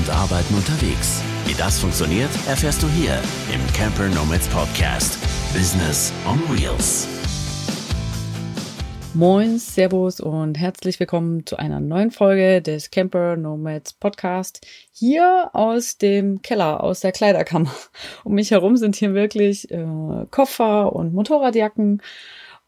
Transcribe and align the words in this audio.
und 0.00 0.10
Arbeiten 0.10 0.54
unterwegs. 0.54 1.22
Wie 1.46 1.54
das 1.54 1.78
funktioniert, 1.78 2.30
erfährst 2.48 2.82
du 2.82 2.88
hier 2.88 3.20
im 3.52 3.72
Camper 3.74 4.08
Nomads 4.08 4.48
Podcast. 4.48 5.18
Business 5.52 6.12
on 6.26 6.38
Wheels. 6.48 7.06
Moin, 9.12 9.58
Servus 9.58 10.20
und 10.20 10.56
herzlich 10.58 11.00
willkommen 11.00 11.44
zu 11.44 11.56
einer 11.58 11.80
neuen 11.80 12.12
Folge 12.12 12.62
des 12.62 12.90
Camper 12.90 13.36
Nomads 13.36 13.92
Podcast. 13.92 14.66
Hier 14.92 15.50
aus 15.52 15.98
dem 15.98 16.40
Keller, 16.40 16.82
aus 16.82 17.00
der 17.00 17.12
Kleiderkammer. 17.12 17.74
Um 18.24 18.34
mich 18.34 18.52
herum 18.52 18.76
sind 18.76 18.96
hier 18.96 19.12
wirklich 19.12 19.70
äh, 19.70 20.26
Koffer 20.30 20.94
und 20.94 21.12
Motorradjacken. 21.12 22.00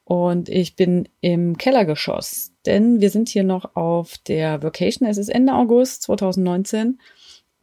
Und 0.05 0.51
ich 0.51 0.77
bin 0.77 1.09
im 1.21 1.57
Kellergeschoss, 1.57 2.52
denn 2.67 3.01
wir 3.01 3.11
sind 3.11 3.29
hier 3.29 3.45
noch 3.45 3.77
auf 3.77 4.19
der 4.19 4.63
Vacation. 4.63 5.09
Es 5.09 5.19
ist 5.19 5.29
Ende 5.29 5.55
August 5.55 6.03
2019 6.03 6.99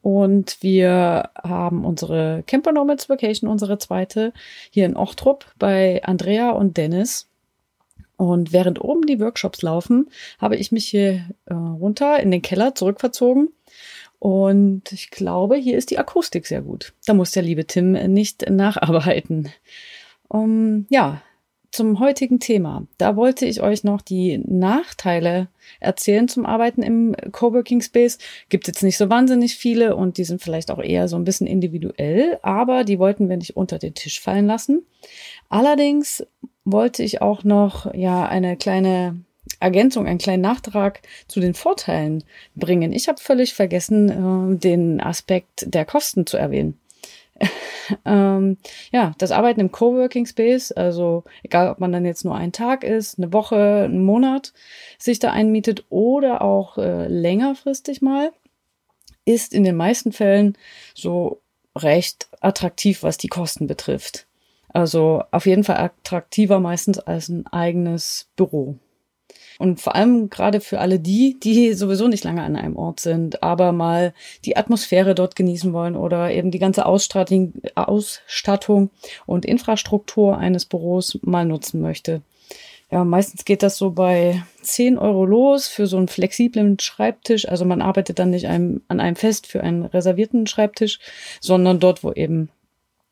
und 0.01 0.57
wir 0.61 1.29
haben 1.41 1.85
unsere 1.85 2.43
Camper 2.47 2.71
Nomads 2.71 3.09
Vacation, 3.09 3.49
unsere 3.49 3.77
zweite, 3.77 4.33
hier 4.71 4.85
in 4.85 4.95
Ochtrup 4.95 5.45
bei 5.57 6.03
Andrea 6.03 6.51
und 6.51 6.77
Dennis. 6.77 7.27
Und 8.15 8.51
während 8.51 8.81
oben 8.81 9.05
die 9.05 9.19
Workshops 9.19 9.61
laufen, 9.61 10.09
habe 10.39 10.57
ich 10.57 10.71
mich 10.73 10.85
hier 10.87 11.29
äh, 11.45 11.53
runter 11.53 12.19
in 12.19 12.31
den 12.31 12.41
Keller 12.41 12.75
zurückverzogen. 12.75 13.49
Und 14.19 14.91
ich 14.91 15.09
glaube, 15.09 15.55
hier 15.55 15.77
ist 15.77 15.89
die 15.89 15.99
Akustik 15.99 16.45
sehr 16.45 16.61
gut. 16.61 16.93
Da 17.05 17.13
muss 17.13 17.31
der 17.31 17.43
liebe 17.43 17.65
Tim 17.65 17.93
nicht 17.93 18.49
nacharbeiten. 18.49 19.49
Um, 20.27 20.85
ja, 20.89 21.21
zum 21.71 21.99
heutigen 21.99 22.39
Thema. 22.39 22.87
Da 22.97 23.15
wollte 23.15 23.45
ich 23.45 23.61
euch 23.61 23.83
noch 23.83 24.01
die 24.01 24.39
Nachteile 24.45 25.49
erzählen 25.79 26.27
zum 26.27 26.45
Arbeiten 26.45 26.81
im 26.81 27.15
Coworking 27.31 27.81
Space. 27.81 28.17
Gibt 28.49 28.67
jetzt 28.67 28.83
nicht 28.83 28.97
so 28.97 29.09
wahnsinnig 29.09 29.55
viele 29.55 29.95
und 29.95 30.17
die 30.17 30.23
sind 30.23 30.41
vielleicht 30.41 30.71
auch 30.71 30.81
eher 30.81 31.07
so 31.07 31.15
ein 31.15 31.23
bisschen 31.23 31.47
individuell, 31.47 32.39
aber 32.41 32.83
die 32.83 32.99
wollten 32.99 33.29
wir 33.29 33.37
nicht 33.37 33.55
unter 33.55 33.77
den 33.77 33.93
Tisch 33.93 34.19
fallen 34.19 34.47
lassen. 34.47 34.83
Allerdings 35.49 36.25
wollte 36.65 37.03
ich 37.03 37.21
auch 37.21 37.43
noch 37.43 37.93
ja 37.93 38.25
eine 38.25 38.57
kleine 38.57 39.19
Ergänzung, 39.59 40.07
einen 40.07 40.19
kleinen 40.19 40.41
Nachtrag 40.41 41.01
zu 41.27 41.39
den 41.39 41.53
Vorteilen 41.53 42.23
bringen. 42.55 42.93
Ich 42.93 43.07
habe 43.07 43.19
völlig 43.19 43.53
vergessen, 43.53 44.53
äh, 44.53 44.57
den 44.57 45.01
Aspekt 45.01 45.65
der 45.73 45.85
Kosten 45.85 46.25
zu 46.25 46.37
erwähnen. 46.37 46.79
Ähm, 48.05 48.57
ja, 48.91 49.13
das 49.17 49.31
Arbeiten 49.31 49.59
im 49.59 49.71
Coworking 49.71 50.25
Space, 50.25 50.71
also 50.71 51.23
egal 51.43 51.69
ob 51.69 51.79
man 51.79 51.91
dann 51.91 52.05
jetzt 52.05 52.25
nur 52.25 52.35
einen 52.35 52.51
Tag 52.51 52.83
ist, 52.83 53.17
eine 53.17 53.33
Woche, 53.33 53.83
einen 53.85 54.03
Monat 54.03 54.53
sich 54.97 55.19
da 55.19 55.31
einmietet 55.31 55.85
oder 55.89 56.41
auch 56.41 56.77
äh, 56.77 57.07
längerfristig 57.07 58.01
mal, 58.01 58.31
ist 59.25 59.53
in 59.53 59.63
den 59.63 59.75
meisten 59.75 60.11
Fällen 60.11 60.57
so 60.93 61.41
recht 61.75 62.29
attraktiv, 62.41 63.03
was 63.03 63.17
die 63.17 63.27
Kosten 63.27 63.67
betrifft. 63.67 64.27
Also 64.69 65.23
auf 65.31 65.45
jeden 65.45 65.63
Fall 65.63 65.77
attraktiver 65.77 66.59
meistens 66.59 66.99
als 66.99 67.29
ein 67.29 67.47
eigenes 67.47 68.29
Büro. 68.35 68.77
Und 69.59 69.81
vor 69.81 69.93
allem 69.93 70.29
gerade 70.29 70.61
für 70.61 70.79
alle 70.79 71.01
die, 71.01 71.37
die 71.37 71.73
sowieso 71.73 72.07
nicht 72.07 72.23
lange 72.23 72.43
an 72.43 72.55
einem 72.55 72.77
Ort 72.77 73.01
sind, 73.01 73.43
aber 73.43 73.73
mal 73.73 74.13
die 74.45 74.55
Atmosphäre 74.55 75.13
dort 75.15 75.35
genießen 75.35 75.73
wollen 75.73 75.97
oder 75.97 76.31
eben 76.31 76.49
die 76.49 76.59
ganze 76.59 76.85
Ausstattung, 76.85 77.51
und 79.25 79.45
Infrastruktur 79.45 80.37
eines 80.37 80.65
Büros 80.65 81.19
mal 81.23 81.45
nutzen 81.45 81.81
möchte. 81.81 82.21
Ja, 82.89 83.03
meistens 83.03 83.43
geht 83.43 83.61
das 83.61 83.77
so 83.77 83.91
bei 83.91 84.41
10 84.61 84.97
Euro 84.97 85.25
los 85.25 85.67
für 85.67 85.87
so 85.87 85.97
einen 85.97 86.07
flexiblen 86.07 86.79
Schreibtisch. 86.79 87.45
Also 87.45 87.65
man 87.65 87.81
arbeitet 87.81 88.17
dann 88.17 88.29
nicht 88.29 88.47
einem, 88.47 88.81
an 88.87 89.01
einem 89.01 89.17
Fest 89.17 89.45
für 89.45 89.61
einen 89.61 89.83
reservierten 89.83 90.47
Schreibtisch, 90.47 90.99
sondern 91.41 91.81
dort, 91.81 92.01
wo 92.01 92.13
eben 92.13 92.49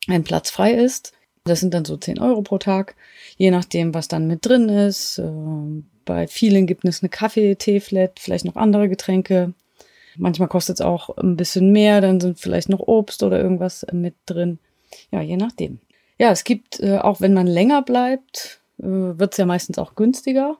ein 0.08 0.24
Platz 0.24 0.48
frei 0.48 0.72
ist. 0.72 1.12
Das 1.44 1.60
sind 1.60 1.74
dann 1.74 1.84
so 1.84 1.98
10 1.98 2.18
Euro 2.20 2.40
pro 2.40 2.56
Tag, 2.56 2.96
je 3.36 3.50
nachdem, 3.50 3.92
was 3.92 4.08
dann 4.08 4.26
mit 4.26 4.46
drin 4.46 4.70
ist. 4.70 5.18
Ähm, 5.18 5.86
bei 6.08 6.26
vielen 6.26 6.66
gibt 6.66 6.86
es 6.86 7.02
eine 7.02 7.10
Kaffee, 7.10 7.54
Tee, 7.56 7.80
Flat, 7.80 8.18
vielleicht 8.18 8.46
noch 8.46 8.56
andere 8.56 8.88
Getränke. 8.88 9.52
Manchmal 10.16 10.48
kostet 10.48 10.76
es 10.76 10.80
auch 10.80 11.14
ein 11.18 11.36
bisschen 11.36 11.70
mehr, 11.70 12.00
dann 12.00 12.18
sind 12.18 12.40
vielleicht 12.40 12.70
noch 12.70 12.80
Obst 12.80 13.22
oder 13.22 13.38
irgendwas 13.38 13.86
mit 13.92 14.14
drin. 14.24 14.58
Ja, 15.12 15.20
je 15.20 15.36
nachdem. 15.36 15.80
Ja, 16.18 16.30
es 16.30 16.44
gibt, 16.44 16.80
äh, 16.80 16.96
auch 16.96 17.20
wenn 17.20 17.34
man 17.34 17.46
länger 17.46 17.82
bleibt, 17.82 18.62
äh, 18.78 18.84
wird 18.86 19.34
es 19.34 19.36
ja 19.36 19.44
meistens 19.44 19.76
auch 19.76 19.96
günstiger. 19.96 20.56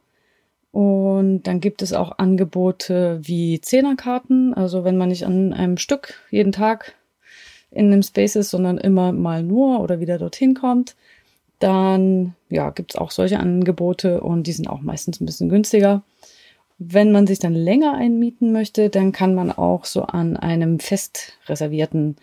Und 0.70 1.44
dann 1.44 1.60
gibt 1.60 1.80
es 1.80 1.94
auch 1.94 2.18
Angebote 2.18 3.18
wie 3.22 3.58
Zehnerkarten. 3.62 4.52
Also 4.52 4.84
wenn 4.84 4.98
man 4.98 5.08
nicht 5.08 5.24
an 5.24 5.54
einem 5.54 5.78
Stück 5.78 6.12
jeden 6.30 6.52
Tag 6.52 6.94
in 7.70 7.86
einem 7.86 8.02
Space 8.02 8.36
ist, 8.36 8.50
sondern 8.50 8.76
immer 8.76 9.12
mal 9.12 9.42
nur 9.42 9.80
oder 9.80 9.98
wieder 9.98 10.18
dorthin 10.18 10.52
kommt, 10.52 10.94
dann 11.58 12.34
ja, 12.48 12.70
gibt 12.70 12.94
es 12.94 13.00
auch 13.00 13.10
solche 13.10 13.38
Angebote 13.38 14.20
und 14.20 14.46
die 14.46 14.52
sind 14.52 14.68
auch 14.68 14.80
meistens 14.80 15.20
ein 15.20 15.26
bisschen 15.26 15.48
günstiger. 15.48 16.02
Wenn 16.78 17.10
man 17.10 17.26
sich 17.26 17.40
dann 17.40 17.54
länger 17.54 17.94
einmieten 17.94 18.52
möchte, 18.52 18.88
dann 18.88 19.12
kann 19.12 19.34
man 19.34 19.50
auch 19.50 19.84
so 19.84 20.02
an 20.02 20.36
einem 20.36 20.78
fest 20.78 21.34
reservierten 21.46 22.16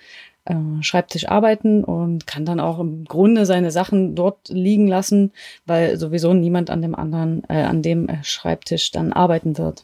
äh, 0.46 0.56
Schreibtisch 0.82 1.28
arbeiten 1.28 1.84
und 1.84 2.26
kann 2.26 2.46
dann 2.46 2.60
auch 2.60 2.80
im 2.80 3.04
Grunde 3.06 3.46
seine 3.46 3.72
Sachen 3.72 4.16
dort 4.16 4.48
liegen 4.48 4.88
lassen, 4.88 5.34
weil 5.66 5.98
sowieso 5.98 6.34
niemand 6.34 6.70
an 6.70 6.82
dem 6.82 6.96
anderen, 6.96 7.44
äh, 7.50 7.64
an 7.64 7.82
dem 7.82 8.08
Schreibtisch 8.24 8.92
dann 8.92 9.12
arbeiten 9.12 9.58
wird. 9.58 9.84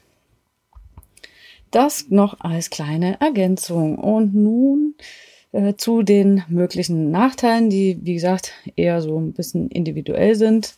Das 1.71 2.09
noch 2.09 2.39
als 2.41 2.69
kleine 2.69 3.19
Ergänzung. 3.19 3.97
Und 3.97 4.35
nun 4.35 4.95
äh, 5.51 5.75
zu 5.75 6.03
den 6.03 6.43
möglichen 6.47 7.11
Nachteilen, 7.11 7.69
die, 7.69 7.99
wie 8.01 8.13
gesagt, 8.13 8.53
eher 8.75 9.01
so 9.01 9.19
ein 9.19 9.33
bisschen 9.33 9.69
individuell 9.69 10.35
sind. 10.35 10.75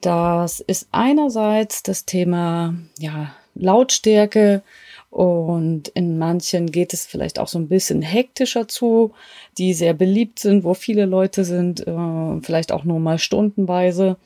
Das 0.00 0.60
ist 0.60 0.88
einerseits 0.92 1.82
das 1.82 2.04
Thema 2.04 2.74
ja, 2.98 3.34
Lautstärke 3.54 4.62
und 5.10 5.88
in 5.88 6.18
manchen 6.18 6.70
geht 6.70 6.92
es 6.92 7.06
vielleicht 7.06 7.38
auch 7.38 7.48
so 7.48 7.58
ein 7.58 7.68
bisschen 7.68 8.02
hektischer 8.02 8.68
zu, 8.68 9.12
die 9.56 9.72
sehr 9.72 9.94
beliebt 9.94 10.38
sind, 10.38 10.64
wo 10.64 10.74
viele 10.74 11.06
Leute 11.06 11.44
sind, 11.44 11.86
äh, 11.86 12.40
vielleicht 12.42 12.72
auch 12.72 12.84
nur 12.84 13.00
mal 13.00 13.18
stundenweise. 13.18 14.16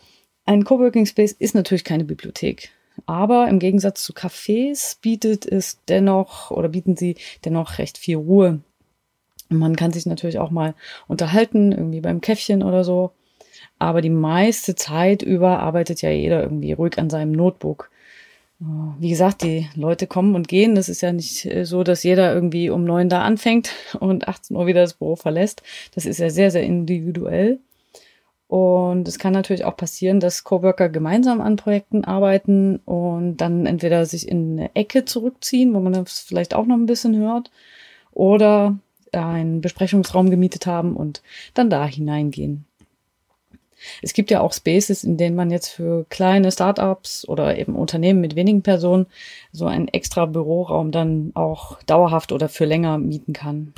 Ein 0.47 0.65
Coworking 0.65 1.07
Space 1.07 1.33
ist 1.33 1.55
natürlich 1.55 1.85
keine 1.85 2.05
Bibliothek. 2.05 2.71
Aber 3.07 3.49
im 3.49 3.61
Gegensatz 3.61 4.03
zu 4.03 4.13
Cafés 4.13 4.97
bietet 5.01 5.47
es 5.47 5.79
dennoch 5.89 6.51
oder 6.51 6.69
bieten 6.69 6.97
sie 6.97 7.17
dennoch 7.45 7.79
recht 7.79 7.97
viel 7.99 8.17
Ruhe. 8.17 8.61
Man 9.51 9.77
kann 9.77 9.93
sich 9.93 10.07
natürlich 10.07 10.39
auch 10.39 10.51
mal 10.51 10.75
unterhalten, 11.09 11.73
irgendwie 11.73 12.01
beim 12.01 12.21
Käffchen 12.21 12.63
oder 12.63 12.85
so. 12.85 13.11
Aber 13.79 14.01
die 14.01 14.11
meiste 14.11 14.75
Zeit 14.77 15.23
über 15.23 15.59
arbeitet 15.59 16.03
ja 16.03 16.11
jeder 16.11 16.43
irgendwie 16.43 16.73
ruhig 16.73 16.99
an 16.99 17.11
seinem 17.11 17.33
Notebook. 17.33 17.91
Äh, 18.61 18.65
wie 19.01 19.11
gesagt, 19.11 19.43
die 19.43 19.69
Leute 19.75 20.07
kommen 20.07 20.35
und 20.35 20.49
gehen. 20.49 20.75
Das 20.75 20.89
ist 20.89 21.01
ja 21.01 21.13
nicht 21.13 21.47
äh, 21.47 21.65
so, 21.65 21.83
dass 21.83 22.03
jeder 22.05 22.33
irgendwie 22.33 22.71
um 22.71 22.85
neun 22.85 23.09
da 23.09 23.23
anfängt 23.23 23.73
und 24.01 24.29
18 24.29 24.57
Uhr 24.57 24.67
wieder 24.67 24.83
das 24.83 24.95
Büro 24.95 25.17
verlässt. 25.17 25.63
Das 25.95 26.07
ist 26.07 26.19
ja 26.19 26.31
sehr, 26.31 26.51
sehr 26.51 26.63
individuell. 26.63 27.59
Und 28.47 29.07
es 29.07 29.21
kann 29.21 29.33
natürlich 29.33 29.65
auch 29.65 29.77
passieren, 29.77 30.19
dass 30.19 30.43
Coworker 30.43 30.89
gemeinsam 30.89 31.41
an 31.41 31.55
Projekten 31.57 32.05
arbeiten 32.05 32.81
und 32.85 33.37
dann 33.37 33.65
entweder 33.67 34.07
sich 34.07 34.29
in 34.29 34.59
eine 34.59 34.75
Ecke 34.75 35.05
zurückziehen, 35.05 35.73
wo 35.73 35.79
man 35.79 35.93
das 35.93 36.19
vielleicht 36.19 36.55
auch 36.55 36.67
noch 36.67 36.75
ein 36.75 36.87
bisschen 36.87 37.17
hört, 37.17 37.53
oder 38.11 38.77
einen 39.13 39.61
Besprechungsraum 39.61 40.31
gemietet 40.31 40.67
haben 40.67 40.97
und 40.97 41.23
dann 41.55 41.71
da 41.71 41.87
hineingehen. 41.87 42.65
Es 44.03 44.13
gibt 44.13 44.31
ja 44.31 44.41
auch 44.41 44.53
Spaces, 44.53 45.05
in 45.05 45.17
denen 45.17 45.37
man 45.37 45.51
jetzt 45.51 45.69
für 45.69 46.05
kleine 46.09 46.53
Startups 46.53 47.27
oder 47.27 47.59
eben 47.59 47.77
Unternehmen 47.77 48.21
mit 48.21 48.37
wenigen 48.37 48.63
Personen 48.63 49.07
so 49.53 49.67
einen 49.67 49.89
extra 49.89 50.27
Büroraum 50.27 50.93
dann 50.93 51.33
auch 51.35 51.83
dauerhaft 51.85 52.33
oder 52.33 52.49
für 52.49 52.67
länger 52.67 52.99
mieten 52.99 53.33
kann. 53.33 53.73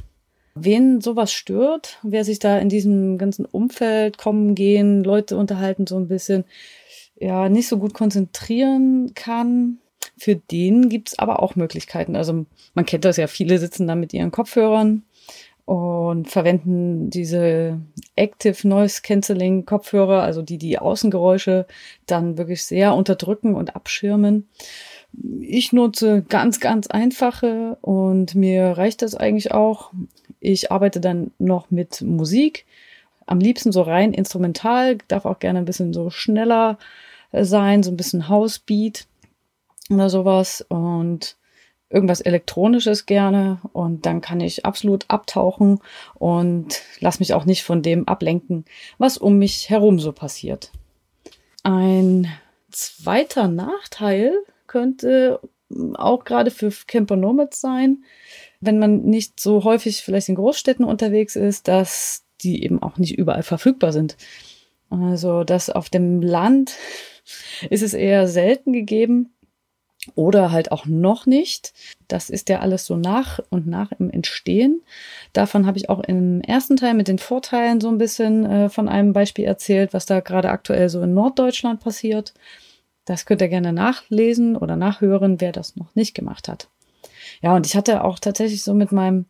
Wen 0.55 1.01
sowas 1.01 1.33
stört, 1.33 1.99
wer 2.03 2.25
sich 2.25 2.39
da 2.39 2.59
in 2.59 2.69
diesem 2.69 3.17
ganzen 3.17 3.47
Umfeld 3.47 4.19
kommen, 4.19 4.55
gehen, 4.55 5.03
Leute 5.03 5.37
unterhalten 5.37 5.87
so 5.87 5.97
ein 5.97 6.09
bisschen, 6.09 6.45
ja, 7.19 7.49
nicht 7.49 7.69
so 7.69 7.79
gut 7.79 7.95
konzentrieren 7.95 9.13
kann, 9.15 9.79
für 10.19 10.37
den 10.37 10.89
gibt's 10.89 11.19
aber 11.19 11.43
auch 11.43 11.57
Möglichkeiten. 11.57 12.17
Also 12.17 12.45
man 12.75 12.85
kennt 12.85 13.05
das 13.05 13.17
ja, 13.17 13.29
viele 13.29 13.59
sitzen 13.59 13.87
da 13.87 13.95
mit 13.95 14.13
ihren 14.13 14.31
Kopfhörern 14.31 15.05
und 15.65 16.29
verwenden 16.29 17.11
diese 17.11 17.81
Active 18.17 18.67
Noise 18.67 19.03
Cancelling 19.03 19.65
Kopfhörer, 19.65 20.23
also 20.23 20.43
die 20.43 20.59
die 20.59 20.79
Außengeräusche 20.79 21.67
dann 22.07 22.37
wirklich 22.37 22.65
sehr 22.65 22.95
unterdrücken 22.95 23.55
und 23.55 23.77
abschirmen. 23.77 24.49
Ich 25.41 25.73
nutze 25.73 26.23
ganz, 26.23 26.59
ganz 26.59 26.89
einfache 26.89 27.77
und 27.81 28.35
mir 28.35 28.73
reicht 28.73 29.03
das 29.03 29.15
eigentlich 29.15 29.53
auch. 29.53 29.93
Ich 30.41 30.73
arbeite 30.73 31.01
dann 31.01 31.31
noch 31.39 31.71
mit 31.71 32.01
Musik. 32.01 32.67
Am 33.27 33.39
liebsten 33.39 33.71
so 33.73 33.83
rein 33.83 34.13
instrumental, 34.13 34.99
darf 35.09 35.27
auch 35.27 35.39
gerne 35.39 35.61
ein 35.61 35.65
bisschen 35.65 35.93
so 35.93 36.11
schneller 36.11 36.79
sein, 37.33 37.83
so 37.83 37.91
ein 37.91 37.97
bisschen 37.97 38.29
Housebeat 38.29 39.07
oder 39.91 40.11
sowas. 40.11 40.65
Und 40.69 41.37
irgendwas 41.93 42.21
Elektronisches 42.21 43.07
gerne 43.07 43.61
und 43.73 44.07
dann 44.07 44.21
kann 44.21 44.41
ich 44.41 44.65
absolut 44.65 45.05
abtauchen 45.09 45.81
und 46.15 46.83
lass 47.01 47.21
mich 47.21 47.35
auch 47.35 47.45
nicht 47.45 47.63
von 47.63 47.83
dem 47.83 48.09
ablenken, 48.09 48.65
was 48.99 49.19
um 49.19 49.39
mich 49.39 49.71
herum 49.71 49.99
so 49.99 50.13
passiert. 50.13 50.73
Ein 51.63 52.29
zweiter 52.71 53.49
Nachteil 53.49 54.33
könnte 54.67 55.41
auch 55.95 56.25
gerade 56.25 56.51
für 56.51 56.71
Camper 56.87 57.17
Nomads 57.17 57.61
sein, 57.61 58.05
wenn 58.61 58.79
man 58.79 59.03
nicht 59.03 59.41
so 59.41 59.65
häufig 59.65 60.03
vielleicht 60.03 60.29
in 60.29 60.35
Großstädten 60.35 60.85
unterwegs 60.85 61.37
ist, 61.37 61.69
dass 61.69 62.25
die 62.43 62.65
eben 62.65 62.83
auch 62.83 62.99
nicht 62.99 63.17
überall 63.17 63.43
verfügbar 63.43 63.93
sind. 63.93 64.17
Also, 64.91 65.45
dass 65.45 65.71
auf 65.71 65.89
dem 65.89 66.21
Land 66.21 66.75
ist 67.71 67.83
es 67.83 67.95
eher 67.95 68.29
selten 68.29 68.73
gegeben 68.73 69.33
oder 70.15 70.51
halt 70.51 70.73
auch 70.73 70.87
noch 70.87 71.27
nicht. 71.27 71.73
Das 72.09 72.29
ist 72.29 72.49
ja 72.49 72.61
alles 72.61 72.87
so 72.87 72.97
nach 72.97 73.41
und 73.51 73.67
nach 73.67 73.93
im 73.93 74.11
Entstehen. 74.11 74.83
Davon 75.33 75.67
habe 75.67 75.79
ich 75.79 75.89
auch 75.89 76.01
im 76.01 76.41
ersten 76.41 76.77
Teil 76.77 76.95
mit 76.95 77.09
den 77.09 77.19
Vorteilen 77.19 77.81
so 77.81 77.89
ein 77.89 77.99
bisschen 77.99 78.45
äh, 78.45 78.69
von 78.69 78.89
einem 78.89 79.13
Beispiel 79.13 79.45
erzählt, 79.45 79.95
was 79.95 80.07
da 80.07 80.21
gerade 80.21 80.51
aktuell 80.51 80.89
so 80.89 81.03
in 81.03 81.15
Norddeutschland 81.15 81.81
passiert. 81.81 82.35
Das 83.05 83.27
könnt 83.27 83.41
ihr 83.41 83.49
gerne 83.49 83.73
nachlesen 83.73 84.57
oder 84.57 84.77
nachhören, 84.77 85.41
wer 85.41 85.53
das 85.53 85.77
noch 85.77 85.95
nicht 85.95 86.15
gemacht 86.15 86.49
hat. 86.49 86.69
Ja, 87.41 87.55
und 87.57 87.67
ich 87.67 87.77
hatte 87.77 88.05
auch 88.05 88.19
tatsächlich 88.19 88.63
so 88.63 88.75
mit 88.75 88.93
meinem 88.93 89.27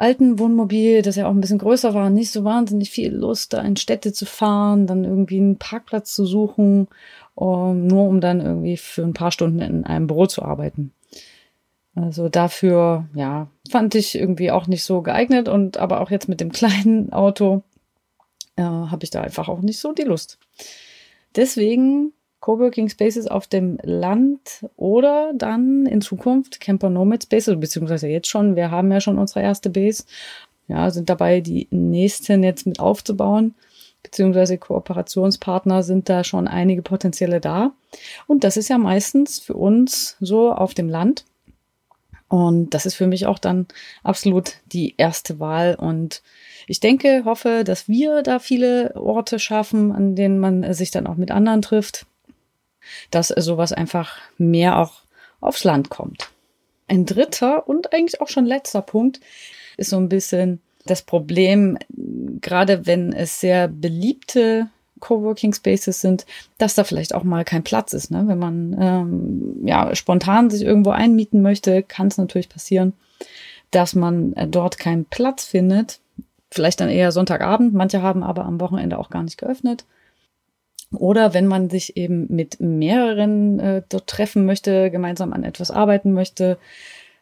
alten 0.00 0.38
Wohnmobil, 0.38 1.02
das 1.02 1.16
ja 1.16 1.26
auch 1.26 1.32
ein 1.32 1.40
bisschen 1.42 1.58
größer 1.58 1.92
war, 1.92 2.08
nicht 2.08 2.30
so 2.30 2.42
wahnsinnig 2.42 2.90
viel 2.90 3.12
Lust, 3.12 3.52
da 3.52 3.60
in 3.60 3.76
Städte 3.76 4.12
zu 4.12 4.24
fahren, 4.24 4.86
dann 4.86 5.04
irgendwie 5.04 5.38
einen 5.38 5.58
Parkplatz 5.58 6.14
zu 6.14 6.24
suchen, 6.24 6.88
um, 7.34 7.86
nur 7.86 8.08
um 8.08 8.20
dann 8.20 8.40
irgendwie 8.40 8.76
für 8.76 9.02
ein 9.02 9.14
paar 9.14 9.32
Stunden 9.32 9.60
in 9.60 9.84
einem 9.84 10.06
Büro 10.06 10.26
zu 10.26 10.42
arbeiten. 10.42 10.92
Also 11.94 12.28
dafür, 12.28 13.08
ja, 13.14 13.48
fand 13.68 13.94
ich 13.94 14.14
irgendwie 14.14 14.50
auch 14.50 14.66
nicht 14.66 14.84
so 14.84 15.02
geeignet 15.02 15.48
und 15.48 15.76
aber 15.78 16.00
auch 16.00 16.10
jetzt 16.10 16.28
mit 16.28 16.40
dem 16.40 16.52
kleinen 16.52 17.12
Auto 17.12 17.62
äh, 18.56 18.62
habe 18.62 19.04
ich 19.04 19.10
da 19.10 19.22
einfach 19.22 19.48
auch 19.48 19.60
nicht 19.60 19.78
so 19.78 19.92
die 19.92 20.02
Lust. 20.02 20.38
Deswegen 21.36 22.12
Coworking 22.40 22.88
Spaces 22.88 23.26
auf 23.26 23.46
dem 23.46 23.78
Land 23.82 24.66
oder 24.76 25.32
dann 25.34 25.86
in 25.86 26.00
Zukunft 26.00 26.60
Camper 26.60 26.88
Nomad 26.88 27.24
Spaces, 27.24 27.60
beziehungsweise 27.60 28.08
jetzt 28.08 28.28
schon. 28.28 28.56
Wir 28.56 28.70
haben 28.70 28.90
ja 28.90 29.00
schon 29.00 29.18
unsere 29.18 29.42
erste 29.42 29.70
Base. 29.70 30.04
Ja, 30.66 30.90
sind 30.90 31.10
dabei, 31.10 31.40
die 31.40 31.66
nächsten 31.70 32.42
jetzt 32.42 32.66
mit 32.66 32.80
aufzubauen, 32.80 33.54
beziehungsweise 34.02 34.58
Kooperationspartner 34.58 35.82
sind 35.82 36.08
da 36.08 36.24
schon 36.24 36.48
einige 36.48 36.82
potenzielle 36.82 37.40
da. 37.40 37.72
Und 38.26 38.44
das 38.44 38.56
ist 38.56 38.68
ja 38.68 38.78
meistens 38.78 39.38
für 39.38 39.54
uns 39.54 40.16
so 40.20 40.52
auf 40.52 40.74
dem 40.74 40.88
Land. 40.88 41.24
Und 42.28 42.70
das 42.70 42.86
ist 42.86 42.94
für 42.94 43.08
mich 43.08 43.26
auch 43.26 43.38
dann 43.38 43.66
absolut 44.04 44.54
die 44.66 44.94
erste 44.96 45.40
Wahl. 45.40 45.74
Und 45.74 46.22
ich 46.68 46.78
denke, 46.78 47.24
hoffe, 47.24 47.64
dass 47.64 47.88
wir 47.88 48.22
da 48.22 48.38
viele 48.38 48.94
Orte 48.94 49.38
schaffen, 49.38 49.90
an 49.90 50.14
denen 50.14 50.38
man 50.38 50.72
sich 50.72 50.90
dann 50.90 51.06
auch 51.06 51.16
mit 51.16 51.30
anderen 51.30 51.62
trifft 51.62 52.06
dass 53.10 53.28
sowas 53.28 53.72
einfach 53.72 54.18
mehr 54.38 54.78
auch 54.78 55.02
aufs 55.40 55.64
Land 55.64 55.90
kommt. 55.90 56.30
Ein 56.88 57.06
dritter 57.06 57.68
und 57.68 57.92
eigentlich 57.92 58.20
auch 58.20 58.28
schon 58.28 58.46
letzter 58.46 58.82
Punkt 58.82 59.20
ist 59.76 59.90
so 59.90 59.96
ein 59.96 60.08
bisschen 60.08 60.60
das 60.86 61.02
Problem, 61.02 61.78
gerade 62.40 62.86
wenn 62.86 63.12
es 63.12 63.40
sehr 63.40 63.68
beliebte 63.68 64.68
Coworking 65.00 65.52
Spaces 65.52 66.00
sind, 66.00 66.26
dass 66.58 66.74
da 66.74 66.84
vielleicht 66.84 67.14
auch 67.14 67.24
mal 67.24 67.44
kein 67.44 67.64
Platz 67.64 67.92
ist. 67.92 68.10
Ne? 68.10 68.24
Wenn 68.26 68.38
man 68.38 68.76
ähm, 68.78 69.66
ja 69.66 69.94
spontan 69.94 70.50
sich 70.50 70.62
irgendwo 70.62 70.90
einmieten 70.90 71.42
möchte, 71.42 71.82
kann 71.82 72.08
es 72.08 72.18
natürlich 72.18 72.48
passieren, 72.48 72.92
dass 73.70 73.94
man 73.94 74.34
äh, 74.34 74.46
dort 74.46 74.78
keinen 74.78 75.06
Platz 75.06 75.44
findet. 75.44 76.00
Vielleicht 76.50 76.80
dann 76.80 76.90
eher 76.90 77.12
Sonntagabend. 77.12 77.72
Manche 77.74 78.02
haben 78.02 78.22
aber 78.22 78.44
am 78.44 78.60
Wochenende 78.60 78.98
auch 78.98 79.10
gar 79.10 79.22
nicht 79.22 79.38
geöffnet. 79.38 79.84
Oder 80.92 81.34
wenn 81.34 81.46
man 81.46 81.70
sich 81.70 81.96
eben 81.96 82.26
mit 82.28 82.60
mehreren 82.60 83.60
äh, 83.60 83.82
dort 83.88 84.08
treffen 84.08 84.44
möchte, 84.44 84.90
gemeinsam 84.90 85.32
an 85.32 85.44
etwas 85.44 85.70
arbeiten 85.70 86.12
möchte 86.12 86.58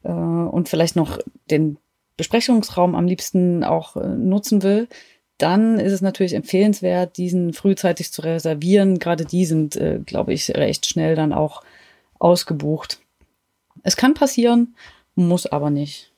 äh, 0.04 0.10
und 0.10 0.68
vielleicht 0.68 0.96
noch 0.96 1.18
den 1.50 1.76
Besprechungsraum 2.18 2.94
am 2.94 3.06
liebsten 3.06 3.64
auch 3.64 3.96
äh, 3.96 4.06
nutzen 4.06 4.62
will, 4.62 4.88
dann 5.38 5.78
ist 5.78 5.92
es 5.92 6.02
natürlich 6.02 6.34
empfehlenswert, 6.34 7.16
diesen 7.16 7.54
frühzeitig 7.54 8.12
zu 8.12 8.22
reservieren. 8.22 8.98
Gerade 8.98 9.24
die 9.24 9.46
sind, 9.46 9.76
äh, 9.76 10.00
glaube 10.04 10.34
ich, 10.34 10.50
recht 10.50 10.84
schnell 10.84 11.14
dann 11.14 11.32
auch 11.32 11.62
ausgebucht. 12.18 13.00
Es 13.84 13.96
kann 13.96 14.14
passieren, 14.14 14.74
muss 15.14 15.46
aber 15.46 15.70
nicht. 15.70 16.12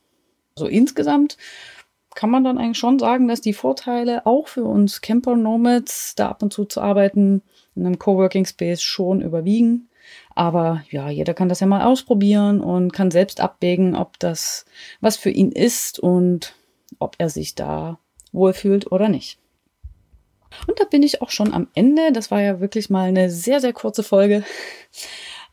So 0.56 0.66
insgesamt 0.66 1.36
kann 2.14 2.30
man 2.30 2.42
dann 2.42 2.58
eigentlich 2.58 2.78
schon 2.78 2.98
sagen, 2.98 3.28
dass 3.28 3.42
die 3.42 3.52
Vorteile 3.52 4.26
auch 4.26 4.48
für 4.48 4.64
uns 4.64 5.02
Camper 5.02 5.36
Nomads, 5.36 6.14
da 6.16 6.30
ab 6.30 6.42
und 6.42 6.52
zu 6.52 6.64
zu 6.64 6.80
arbeiten, 6.80 7.42
in 7.76 7.86
einem 7.86 7.98
Coworking 7.98 8.46
Space 8.46 8.82
schon 8.82 9.20
überwiegen. 9.20 9.89
Aber 10.34 10.82
ja, 10.90 11.10
jeder 11.10 11.34
kann 11.34 11.48
das 11.48 11.60
ja 11.60 11.66
mal 11.66 11.84
ausprobieren 11.84 12.60
und 12.60 12.92
kann 12.92 13.10
selbst 13.10 13.40
abwägen, 13.40 13.94
ob 13.94 14.18
das 14.18 14.64
was 15.00 15.16
für 15.16 15.30
ihn 15.30 15.52
ist 15.52 15.98
und 15.98 16.54
ob 16.98 17.16
er 17.18 17.28
sich 17.28 17.54
da 17.54 17.98
wohlfühlt 18.32 18.90
oder 18.90 19.08
nicht. 19.08 19.38
Und 20.66 20.80
da 20.80 20.84
bin 20.84 21.02
ich 21.02 21.22
auch 21.22 21.30
schon 21.30 21.52
am 21.52 21.68
Ende. 21.74 22.12
Das 22.12 22.30
war 22.30 22.42
ja 22.42 22.60
wirklich 22.60 22.90
mal 22.90 23.08
eine 23.08 23.30
sehr, 23.30 23.60
sehr 23.60 23.72
kurze 23.72 24.02
Folge. 24.02 24.42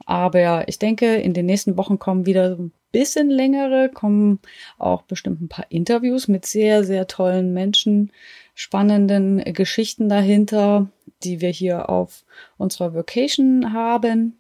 Aber 0.06 0.68
ich 0.68 0.80
denke, 0.80 1.18
in 1.18 1.34
den 1.34 1.46
nächsten 1.46 1.78
Wochen 1.78 2.00
kommen 2.00 2.26
wieder 2.26 2.56
ein 2.58 2.72
bisschen 2.92 3.30
längere, 3.30 3.90
kommen 3.90 4.40
auch 4.78 5.02
bestimmt 5.04 5.42
ein 5.42 5.50
paar 5.50 5.66
Interviews 5.70 6.28
mit 6.28 6.46
sehr, 6.46 6.84
sehr 6.84 7.08
tollen 7.08 7.54
Menschen, 7.54 8.12
spannenden 8.58 9.44
Geschichten 9.54 10.10
dahinter, 10.10 10.88
die 11.24 11.42
wir 11.42 11.50
hier 11.50 11.90
auf 11.90 12.26
unserer 12.58 12.96
Vacation 12.96 13.72
haben. 13.72 14.36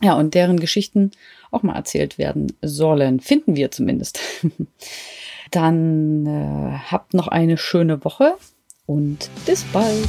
Ja, 0.00 0.14
und 0.14 0.34
deren 0.34 0.60
Geschichten 0.60 1.10
auch 1.50 1.64
mal 1.64 1.74
erzählt 1.74 2.18
werden 2.18 2.52
sollen. 2.62 3.18
Finden 3.18 3.56
wir 3.56 3.72
zumindest. 3.72 4.20
Dann 5.50 6.26
äh, 6.26 6.78
habt 6.90 7.14
noch 7.14 7.26
eine 7.26 7.58
schöne 7.58 8.04
Woche 8.04 8.36
und 8.86 9.28
bis 9.44 9.64
bald. 9.64 10.08